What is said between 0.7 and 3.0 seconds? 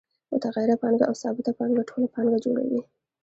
پانګه او ثابته پانګه ټوله پانګه جوړوي